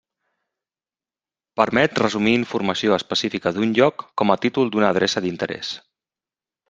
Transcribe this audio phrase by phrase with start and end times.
[1.61, 5.71] Permet resumir informació específica d'un lloc com a títol d'una adreça d'interès.